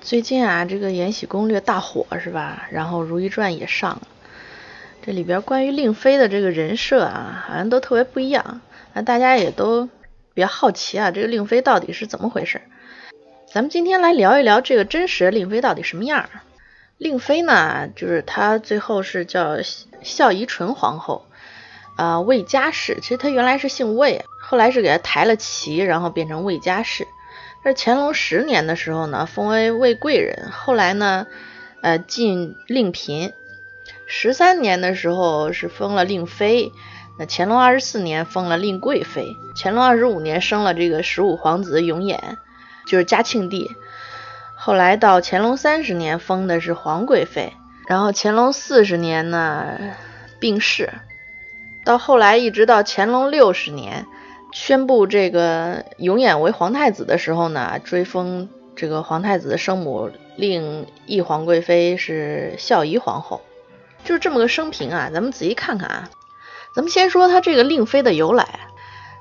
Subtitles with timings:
[0.00, 2.68] 最近啊，这个《延禧攻略》大火是吧？
[2.70, 4.02] 然后《如懿传》也上了，
[5.02, 8.60] 这里边关于令妃的这个人设啊，好像都特别不一样。
[8.94, 9.88] 那大家也都
[10.34, 12.60] 比较好奇啊，这个令妃到底是怎么回事？
[13.52, 16.30] 咱们今天来聊一聊这个真实的令妃到底什么样。
[16.96, 19.58] 令妃呢，就是她最后是叫
[20.02, 21.26] 孝仪纯皇后，
[21.96, 22.98] 啊，魏佳氏。
[23.02, 27.06] 其实她原来是姓魏，后来是给她抬了旗，然后变成魏佳氏。
[27.64, 31.26] 这乾隆十年的时候呢，封为魏贵人，后来呢，
[31.82, 33.34] 呃，进令嫔。
[34.06, 36.72] 十三年的时候是封了令妃。
[37.18, 39.36] 那乾隆二十四年封了令贵妃。
[39.60, 42.18] 乾隆二十五年生了这个十五皇子永琰，
[42.86, 43.70] 就是嘉庆帝。
[44.54, 47.52] 后来到乾隆三十年封的是皇贵妃。
[47.88, 49.78] 然后乾隆四十年呢
[50.38, 50.90] 病逝。
[51.84, 54.06] 到后来一直到乾隆六十年。
[54.52, 63.42] 宣布这个永琰为皇太子的时候呢，追封这个皇太子的生母令懿皇贵妃是孝仪皇后，
[64.04, 65.10] 就是这么个生平啊。
[65.12, 66.10] 咱们仔细看看啊，
[66.74, 68.60] 咱们先说他这个令妃的由来。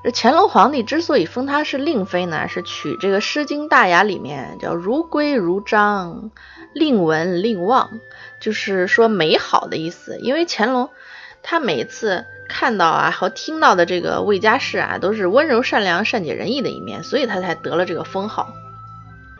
[0.03, 6.31] 这乾隆皇帝之所以封她是令妃呢，是取这个《诗经大雅》里面叫“如归如章，
[6.71, 7.99] 令闻令望”，
[8.39, 10.17] 就是说美好的意思。
[10.21, 10.89] 因为乾隆
[11.47, 12.25] 他每次。
[12.49, 18.53] 看到啊和听到的这个魏佳氏啊，都是温柔善良、善解人意的一面，所以他才得了这个封号。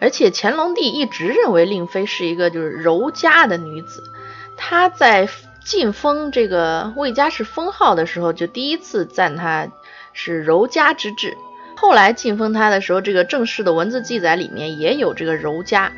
[0.02, 4.03] 而且乾隆帝一直认为令妃是一个就是柔佳的女子。
[4.58, 5.30] 他在
[5.63, 9.69] 晋封这个魏佳氏封号的时候，就第一次赞她
[10.11, 11.38] 是柔佳之至。
[11.78, 15.94] 后来晋封她的时候，这个正式的文字记载里面也有这个柔佳，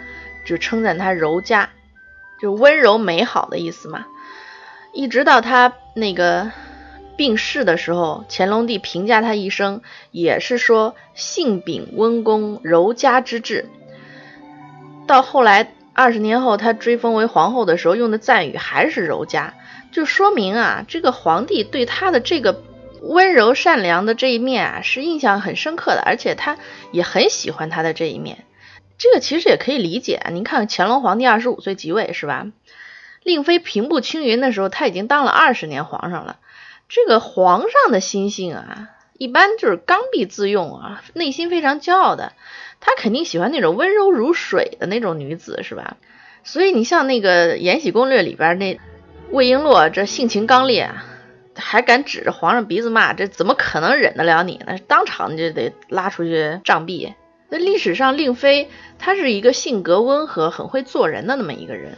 [0.45, 1.71] 就称赞她柔佳，
[2.39, 4.05] 就温柔美好的意思嘛。
[4.93, 6.51] 一直到他那个。
[7.17, 13.65] 病逝的时候，乾隆帝评价他一生，也是说性秉温恭，柔嘉之志。
[15.05, 19.53] 到后来二十年后，他追封为皇后的时候，用的赞语还是柔嘉，
[19.91, 22.63] 就说明啊，这个皇帝对他的这个
[23.01, 26.57] 温柔善良的这一面啊，是印象很深刻的，而且他
[26.93, 28.45] 也很喜欢他的这一面。
[28.97, 32.47] 这个其实也可以理解，您看乾隆皇帝二十五岁即位是吧？
[33.23, 36.37] 令妃平步青云的时候，他已经当了二十年皇上了。
[36.87, 42.33] 这个皇上的心性啊，一般就是刚愎自用啊，内心非常骄傲的，
[42.79, 45.97] 他肯定喜欢那种温柔如水的那种女子，是吧？
[46.43, 48.79] 所以你像那个《延禧攻略》里边那
[49.29, 50.89] 魏璎珞，这性情刚烈，
[51.55, 54.77] 还敢指着皇上鼻子骂，这怎么可能忍得了你呢？
[54.87, 57.13] 当场就得拉出去杖毙。
[57.49, 61.97] 那历史上令妃她是一个性格温和、很会做人的那么一个人。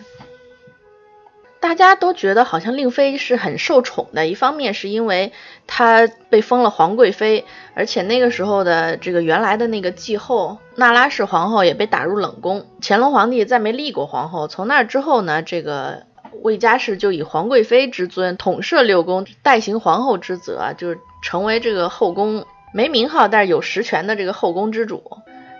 [1.61, 5.31] 大家都觉得好像令妃是很受宠的，一方面是因为
[5.67, 7.45] 她被封了皇贵妃，
[7.75, 14.47] 而且那个时候的这个原来的那个继后那拉氏皇后也被打入冷宫，乾隆皇帝再没立过皇后。
[14.47, 16.07] 从那之后呢，这个
[16.41, 22.43] 魏佳氏就以皇贵妃之尊统摄六宫，代行皇后之责，就是成为这个后宫
[22.73, 25.03] 没名号但是有实权的这个后宫之主。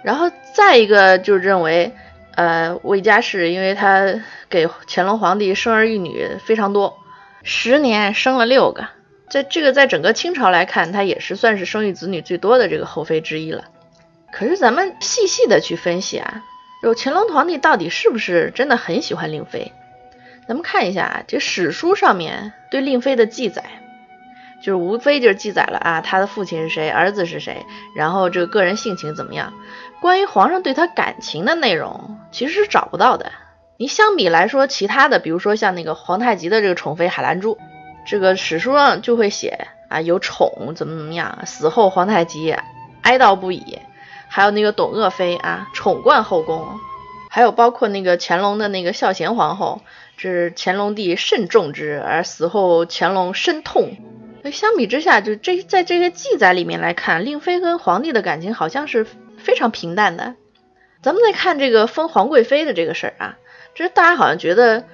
[0.03, 1.93] 然后再一个就是认为。
[2.35, 6.97] 呃，魏佳氏，因为她给乾隆皇帝生儿育女非常多，
[7.43, 8.87] 十年生了六个，
[9.29, 13.65] 在这个在整个清朝来看，她也是算是生育子女最多的这个后妃之一了。
[14.31, 16.43] 可是咱们细细的去分析啊，
[16.83, 19.73] 有乾隆皇帝到底是不是真的很喜欢令妃？
[20.47, 23.63] 咱们看一下啊，这史书上面对令妃的记载，
[24.61, 29.53] 就是无非就是记载了啊，他的父亲是谁，儿子是谁，然后这个个人性情怎么样。
[29.99, 33.31] 关于皇上对他感情的内容，其实是找不到的。
[33.77, 37.57] 你相比来说，其他的，比如说像那个皇太极的这个宠妃海兰珠，
[38.05, 42.55] 这个史书上就会写啊，有宠怎么怎么样，死后皇太极
[43.01, 43.79] 哀悼不已。
[44.27, 46.67] 还有那个董鄂妃啊，宠冠后宫。
[47.29, 49.81] 还有包括那个乾隆的那个孝贤皇后，
[50.17, 53.95] 这是乾隆帝甚重之，而死后乾隆深痛。
[54.43, 59.05] 那相比之下，就这在这些记载里面来看，令妃跟皇帝的感情好像是。
[59.43, 60.35] 非常平淡的，
[61.01, 63.39] 咱们再看这个封皇贵妃的这个事儿啊，
[63.73, 64.85] 这大家好像觉得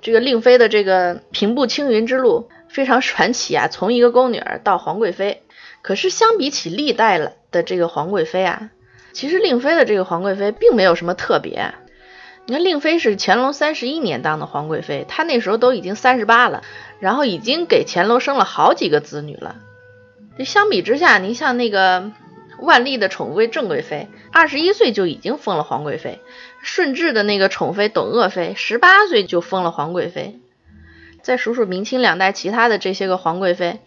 [0.00, 5.42] 这个令妃的这个平步青云之路非常传奇啊，从一个宫女儿到皇贵妃。
[5.82, 8.70] 可是相比起历代了的这个皇贵妃啊，
[9.12, 11.74] 其实令妃的这个皇贵妃并没有什么特别。
[12.50, 16.64] 你看令妃是乾隆三十一年当的皇贵妃，她那时候都已经三十八了，
[16.98, 19.54] 然后已经给乾隆生了好几个子女了。
[20.36, 22.10] 这相比之下，你像那个。
[22.58, 26.18] 万历的宠妃郑贵妃二十一岁就已经封了皇贵妃，
[26.60, 30.38] 顺治的那个宠妃董鄂妃十八岁就封了皇贵妃。
[31.22, 33.80] 再数数明清两代其他的这些个皇贵妃，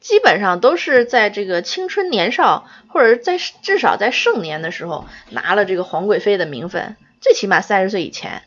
[0.00, 8.42] 基本上都是在这个青春年少或者在至少在盛年的时候拿了这个皇贵妃的名分，最起码三十岁以前。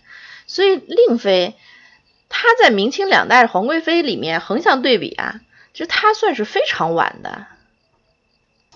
[0.47, 1.55] 所以令妃
[2.27, 5.41] 她在明清两代皇贵妃里面横向对比啊，
[5.73, 7.45] 就她算是非常晚的。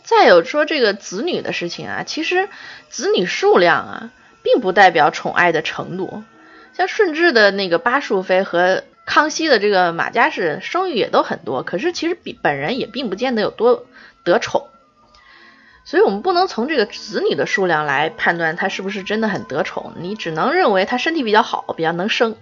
[0.03, 2.49] 再有说这个子女的事情啊，其实
[2.89, 4.11] 子女数量啊，
[4.43, 6.23] 并不代表宠爱的程度。
[6.75, 13.85] 像顺治的那个巴庶妃和康熙的这个马家氏生育也都很多，可是其实比本人也并不见得有多
[14.23, 14.69] 得宠。
[15.85, 22.35] 所以我们不能从这个子女的数量来判断他是不是真的很得宠，你只能认为他身体比较好，比较能生。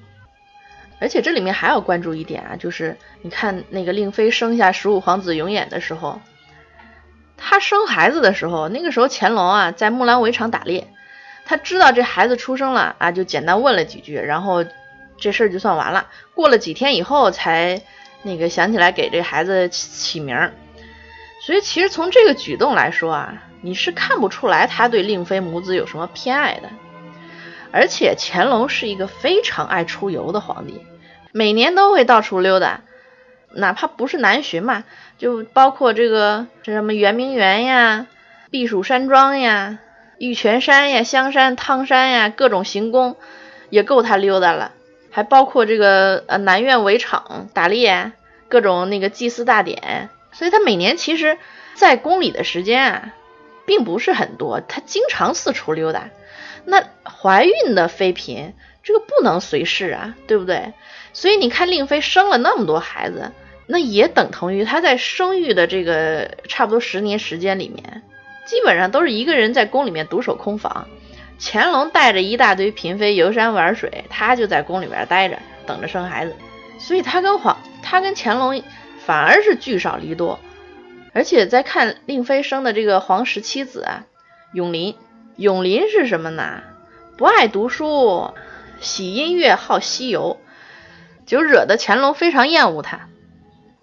[0.99, 6.21] 而且这里面还要关注一点啊，就是你看那个令妃生下十五皇子永琰的时候。
[7.43, 10.88] 他生孩子的时候，那个时候乾隆啊在木兰围场打猎，
[11.43, 14.63] 他知道这孩子出生了啊，就简单问了几句，然后
[15.17, 16.07] 这事儿就算完了。
[16.35, 17.81] 过了几天以后，才
[18.21, 20.53] 那个想起来给这孩子起名儿。
[21.43, 26.69] 所以其实从这个举动来说啊，你是看不出来他对令妃母子有什么偏爱的。
[27.71, 30.85] 而且乾隆是一个非常爱出游的皇帝，
[31.31, 32.81] 每年都会到处溜达。
[33.53, 34.83] 哪怕不是南巡嘛，
[35.17, 38.07] 就包括这个这什么圆明园呀、
[38.51, 39.79] 避暑山庄呀、
[40.19, 43.15] 玉泉山呀、香山、汤山呀，各种行宫
[43.69, 44.73] 也够他溜达了。
[45.09, 48.11] 还包括这个呃南苑围场打猎，
[48.47, 50.09] 各种那个祭祀大典。
[50.41, 51.38] 所以他每年其实
[51.75, 53.13] 在宫里的时间啊，
[53.67, 56.09] 并不是很多，他经常四处溜达。
[56.65, 60.73] 那怀孕的妃嫔，这个不能随侍啊，对不对？
[61.13, 63.31] 所以你看令妃生了那么多孩子。
[63.67, 68.01] 那也等同于她在生育的这个差不多十年时间里面，
[68.47, 70.88] 基本上都是一个人在宫里面独守空房。
[71.39, 76.35] 乾隆带着一大堆嫔妃游山玩水，他就在宫里边待着，等着生孩子。
[76.79, 78.63] 所以他跟皇，他跟乾隆
[79.06, 80.39] 反而是聚少离多。
[81.13, 84.06] 而且再看令妃生的这个皇十七子啊，
[84.53, 84.95] 永林，
[85.36, 86.63] 永林是什么呢？
[87.18, 88.33] 不爱读书，
[88.80, 90.39] 喜音乐，好西游，
[91.25, 93.09] 就惹得乾隆非常厌恶他。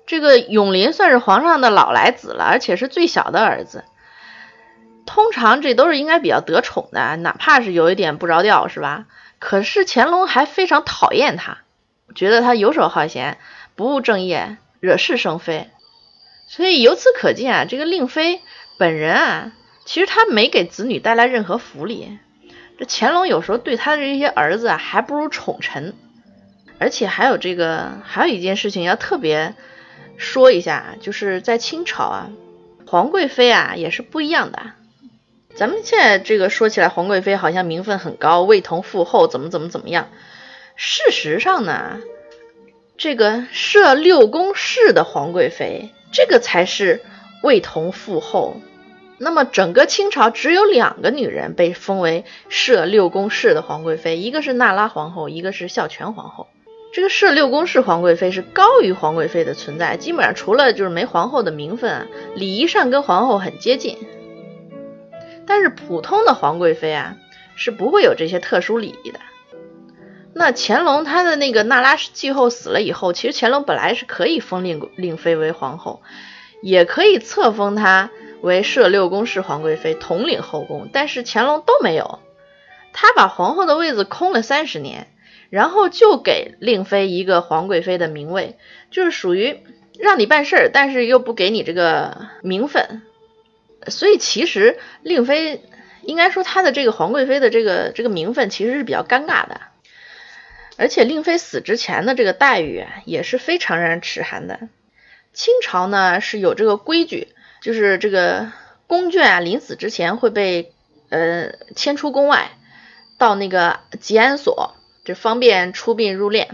[0.07, 3.85] 这个永林算是皇上的老来子了，而且是最小的儿子。
[5.05, 9.05] 通常这都是应该比较得宠的，哪怕是有一点不着调，是吧？
[9.39, 11.59] 可是乾隆还非常讨厌他，
[12.15, 13.39] 觉得他游手好闲，
[13.77, 15.69] 不务正业，惹是生非。
[16.47, 18.41] 所以由此可见啊，这个令妃
[18.79, 19.53] 本人啊，
[19.85, 22.19] 其实她没给子女带来任何福利。
[22.79, 25.95] 这乾隆有时候对他的这些儿子啊，还不如宠臣。
[26.79, 29.55] 而且还有这个，还有一件事情要特别。
[30.17, 32.31] 说一下，就是在清朝啊，
[32.87, 34.73] 皇贵妃啊也是不一样的。
[35.55, 40.09] 咱们现在这个说起来，皇贵妃好像名分很高，位同父后，怎么怎么怎么样。
[40.75, 41.99] 事实上呢，
[42.99, 47.01] 这个摄六宫室的皇贵妃，这个才是
[47.45, 48.57] 位同父后。
[49.19, 56.49] 那么整个清朝只有两个女人被封为摄六宫室的皇贵妃，一个是娜拉皇后，一个是孝全皇后。
[56.93, 63.97] 这个摄六宫室皇贵妃是高于皇贵妃的存在，基本上除了就是没皇后的名分啊，礼仪上跟皇后很接近。
[65.47, 67.17] 但是普通的皇贵妃啊
[67.55, 69.21] 是不会有这些特殊礼仪的。
[70.39, 76.01] 那乾隆他的那个那拉氏继后死了以后，其实乾隆本来是可以封令令妃为皇后，
[76.63, 82.21] 也可以册封她为摄六宫侍皇贵妃，统领后宫，但是乾隆都没有，
[82.93, 85.09] 他把皇后的位子空了三十年。
[85.51, 88.59] 然后就给令妃一个皇贵妃的名位，
[88.91, 89.61] 就是属于
[89.99, 93.01] 让你办事儿，但是又不给你这个名分。
[93.87, 95.63] 所以其实令妃
[96.03, 99.63] 应该说她的这个皇贵妃的这个这个名分其实是比较尴尬的。
[100.79, 104.61] 而且令妃死之前的这个待遇也是非常让人齿寒的。
[105.35, 107.29] 清朝呢是有这个规矩，
[107.61, 108.51] 就是这个
[108.87, 110.73] 宫眷啊临死之前会被
[111.11, 112.53] 呃迁出宫外，
[113.19, 114.75] 到那个吉安所。
[115.05, 116.49] 这方便出殡入殓，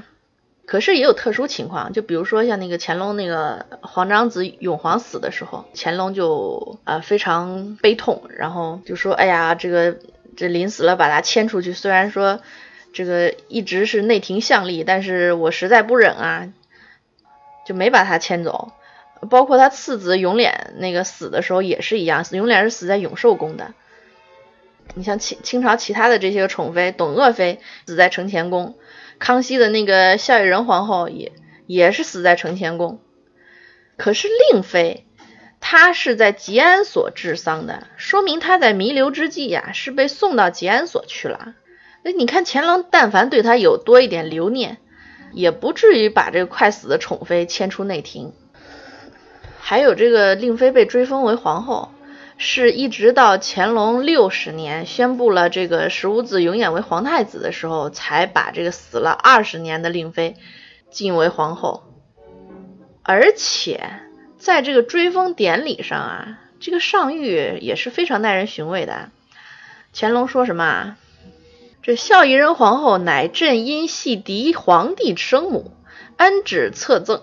[0.64, 9.96] 可是也有特殊情况，就比如说像那个乾隆那个皇长子永璜死的时候，乾隆就啊非常悲痛，然后就说：“哎呀，这个
[10.36, 12.40] 这临死了把他迁出去，虽然说
[12.94, 16.52] 这个一直是内廷相例，但是我实在不忍啊，
[17.66, 18.72] 就没把他迁走。
[19.28, 23.74] 包括他次子永琏那个死的时候也是一样，永琏是死在永寿宫的。”
[24.94, 28.76] 你像清清朝其他的这些个宠妃，董鄂妃死在承乾宫，
[29.18, 31.32] 康熙的那个孝义仁皇后也
[31.66, 33.00] 也是死在承乾宫。
[33.96, 35.06] 可是令妃
[35.58, 41.54] 她是在吉安所治丧的，说明她在弥留之际呀是被送到吉安所去了。
[42.04, 44.76] 那你看乾隆但凡对他有多一点留念，
[45.32, 48.32] 也不至于把这个快死的宠妃迁出内廷。
[49.58, 51.90] 还有这个令妃被追封为皇后。
[52.36, 60.34] 是一直到乾隆六十年宣布了这个十五子永远为皇太子的时候，才把这个死了二十年的令妃
[60.90, 61.84] 晋为皇后。
[63.04, 63.88] 而且
[64.36, 69.10] 在这个追封典礼上啊，这个上谕也是非常耐人寻味的。
[69.94, 70.96] 乾隆说什么？
[71.84, 75.70] 这孝仪人皇后乃朕因系嫡皇帝生母，
[76.16, 77.20] 恩旨册赠，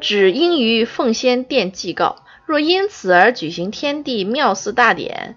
[0.00, 2.22] 只应于奉先殿祭告。
[2.46, 5.36] 若因此而举行天地庙祀大典，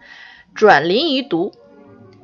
[0.54, 1.54] 转临于独，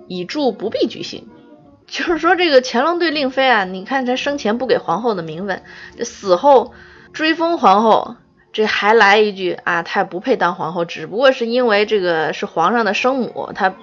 [0.07, 1.27] 以助不必举行。
[1.87, 5.63] 就是说，这个乾隆对令妃啊，你看他生前不给皇后的名分，
[5.97, 6.71] 这死后
[7.13, 8.15] 追封皇后，
[8.53, 13.73] 这还来一句啊，她不配当皇后，只不过是因为这个是皇上的生母，她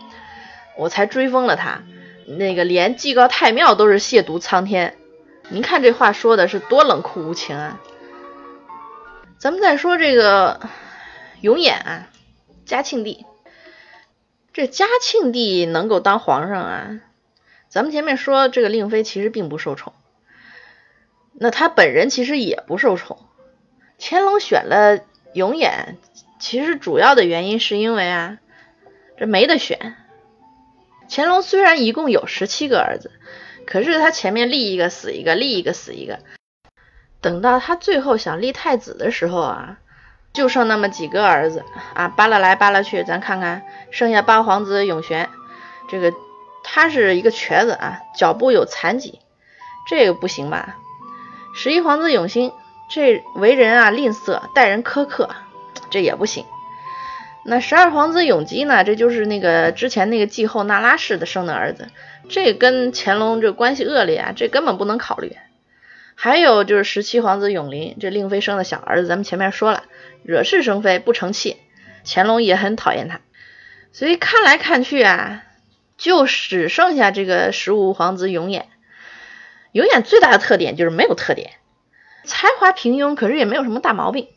[0.79, 1.83] 我才追封了她。
[2.27, 4.97] 那个连祭告太庙都是亵渎苍天，
[5.49, 7.81] 您看这话说的是多冷酷无情啊！
[9.39, 10.61] 咱们再说这个。
[11.41, 12.09] 永琰啊，
[12.65, 13.27] 嘉庆帝，
[14.55, 17.01] 这嘉庆帝能够当皇上啊？
[17.69, 19.93] 咱们前面说这个令妃其实并不受宠，
[21.35, 23.19] 那他本人其实也不受宠。
[23.99, 25.01] 乾隆选了
[25.35, 25.97] 永琰，
[26.41, 28.39] 其实主要的原因是因为啊，
[29.19, 29.97] 这没得选。
[31.09, 33.11] 乾隆虽然一共有十七个儿子，
[33.67, 36.19] 可是他前面立一个死一个，立一个死一个，
[37.21, 39.79] 等到他最后想立太子的时候啊。
[40.33, 45.31] 就剩那么几个儿子啊，扒拉来扒拉去，咱看看，剩下八皇子永璇，
[45.89, 46.13] 这个
[46.65, 49.21] 他是一个瘸子啊，脚部有残疾，
[49.89, 50.75] 这个不行吧？
[51.55, 52.53] 十一皇子永兴，
[52.91, 55.31] 这为人啊吝啬，待人苛刻，
[55.89, 56.45] 这也不行。
[57.47, 58.85] 那十二皇子永基呢？
[58.85, 61.89] 这就是那个之前那个继后那拉氏的生的儿子，
[62.29, 65.37] 这跟乾隆这关系恶劣啊，这根本不能考虑。
[66.15, 69.85] 还有就是十七皇子永林，这令妃生的小儿子，咱们前面说了。
[70.23, 71.59] 惹是生非，不成器。
[72.07, 73.21] 乾隆也很讨厌他，
[73.93, 75.43] 所以看来看去啊，
[75.97, 78.65] 就只剩下这个十五皇子永琰。
[79.73, 81.51] 永琰最大的特点就是没有特点，
[82.25, 84.29] 才华平庸，可是也没有什么大毛病，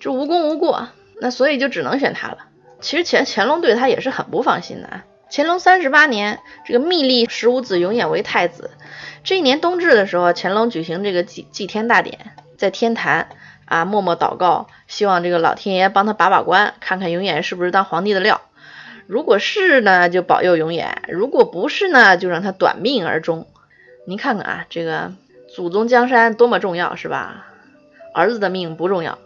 [0.00, 0.88] 这无功无过，
[1.20, 2.47] 那所以就只能选他了。
[2.80, 5.04] 其实乾乾隆对他也是很不放心的啊。
[5.30, 8.70] 乾隆三十八年，这个密立十五子永琰为太子。
[9.24, 12.18] 这一年冬至的时候，乾隆举行这个祭祭天大典，
[12.56, 13.28] 在天坛。
[13.70, 18.40] 啊，默默祷告，希望这个老天爷帮他把把关，看看永琰是不是当皇帝的料。
[19.06, 23.46] 如果是呢，就保佑永远；如果不是呢，就让他短命而终。
[24.06, 25.12] 您看看啊，这个
[25.54, 27.44] 祖宗江山多么重要，是吧？
[28.14, 29.18] 儿子的命不重要。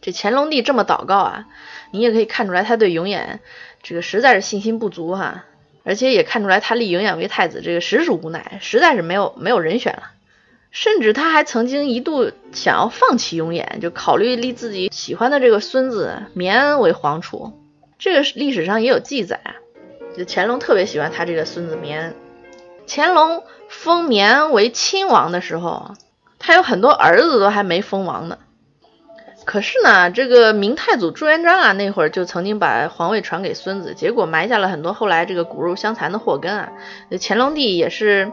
[0.00, 1.46] 这乾隆帝这么祷告啊，
[1.90, 3.38] 你也可以看出来他对永琰
[3.82, 5.44] 这个实在是信心不足哈，
[5.84, 10.10] 而且也看出来他立永琰为太子这个实属无奈，实在是没有没有人选了。
[10.70, 17.52] 甚至他还曾经一度想要放弃永琰，就考虑立自己喜欢的这个孙子绵恩为皇储。
[17.98, 19.56] 这个历史上也有记载啊，
[20.16, 22.14] 就乾隆特别喜欢他这个孙子绵恩。
[22.86, 25.94] 乾隆封绵恩为亲王的时候，
[26.38, 28.38] 他有很多儿子都还没封王呢。
[29.48, 36.70] 可是呢，这个明太祖朱元璋啊，那会儿就曾经把皇位传给孙子，结果埋下了很多后来这个骨肉相残的祸根啊。
[37.18, 38.30] 乾隆帝也是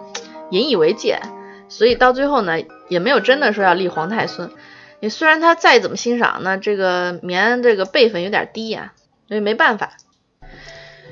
[0.51, 1.21] 引以为戒。
[1.69, 4.51] 所以到最后呢，也没有真的说要立皇太孙。
[4.99, 8.91] 你虽然他再怎么欣赏，那这个绵这个辈分有点低呀，
[9.29, 9.93] 所以没办法。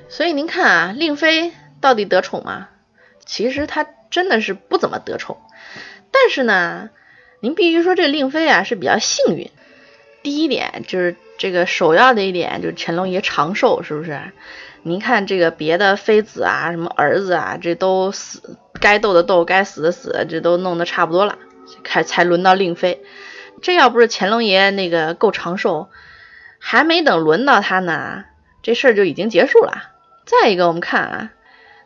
[0.09, 2.67] 所以您看啊，令妃到底得宠吗？
[3.23, 5.37] 其实她真的是不怎么得宠。
[6.11, 6.89] 但是呢，
[7.39, 9.49] 您必须说这令妃啊是比较幸运。
[10.23, 14.19] 第一点就是这个首要的一点就是乾隆爷长寿，是不是？
[14.81, 18.57] 您看这个别的妃子啊，什么儿子啊，这都死。
[18.81, 21.37] 该斗的斗，该死的死，这都弄得差不多了，
[21.85, 23.01] 才才轮到令妃。
[23.61, 25.89] 这要不是乾隆爷那个够长寿，
[26.59, 28.25] 还没等轮到他呢，
[28.61, 29.91] 这事儿就已经结束了。
[30.25, 31.31] 再一个，我们看啊，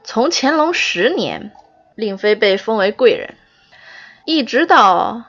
[0.03, 1.51] 从乾隆十年，
[1.94, 3.36] 令妃被封为贵人，
[4.25, 5.24] 一直到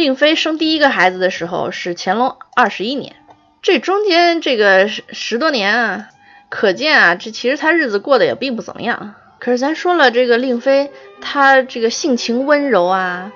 [0.00, 3.14] 令妃生第一个孩子的时候是乾隆二十一年，
[3.60, 6.08] 这中间这个十十多年啊，
[6.48, 9.14] 可见啊，这其实他日子过得也并不怎么样。
[9.38, 10.90] 可是咱说了，这个令妃
[11.20, 13.30] 她这个性情温柔啊，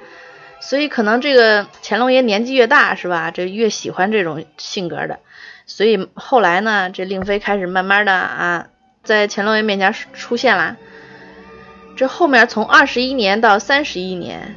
[0.59, 3.31] 所以可能这个乾隆爷年纪越大，是吧？
[3.31, 5.19] 这越喜欢这种性格的，
[5.67, 8.69] 所以后来呢，这令妃开始慢慢的啊，
[9.03, 10.79] 在乾隆爷面前出现了。
[11.95, 14.57] 这后面从二十一年到三十一年，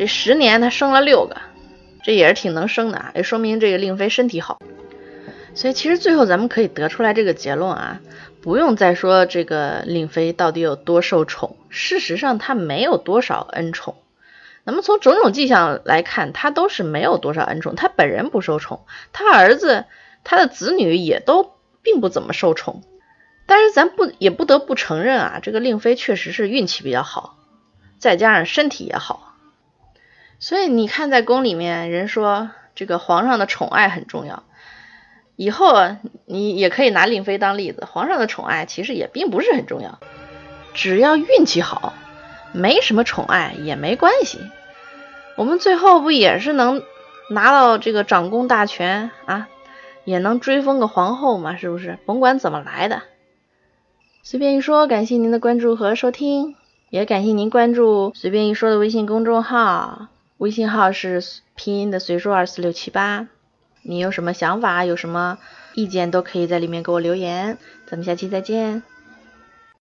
[0.00, 1.36] 这十年她生了六个，
[2.02, 4.58] 这也是挺能生的啊，也说明这个令妃身体好。
[5.54, 8.00] 所以其实最后咱们可以得出来这个结论啊。
[8.40, 13.96] 不用再说这个令妃到底有多受宠，事实上她没有多少恩宠。
[14.64, 17.74] 那么从种种迹象来看，她都是没有多少恩宠。
[17.74, 19.84] 她本人不受宠，她儿子、
[20.24, 21.52] 她的子女也都
[21.82, 22.82] 并不怎么受宠。
[23.44, 27.36] 但是咱不也不得不承认啊，这个令妃确实是运气比较好，
[27.98, 29.26] 再加上身体也好。
[30.40, 34.42] 所以你看，在宫里面，人说这个皇上的宠爱很重要。
[35.36, 35.74] 以后
[36.26, 40.00] 你也可以拿令妃当例子，皇上的宠爱其实也并不是很重要，
[40.74, 41.92] 只要运气好，
[42.52, 44.38] 没什么宠爱也没关系。
[45.36, 46.82] 我们最后不也是能
[47.30, 49.48] 拿到这个掌宫大权啊，
[50.04, 51.56] 也能追封个皇后嘛？
[51.56, 51.98] 是不是？
[52.06, 53.02] 甭管怎么来的，
[54.22, 54.86] 随便一说。
[54.86, 56.54] 感谢您的关注和收听，
[56.90, 60.08] 也感谢您关注随便一说的微信公众号，
[60.40, 61.22] 微信号是
[61.54, 63.28] 拼音的随说二四六七八。
[63.82, 65.36] 你有什么想法，有什么
[65.74, 67.58] 意见，都可以在里面给我留言。
[67.86, 68.82] 咱们下期再见。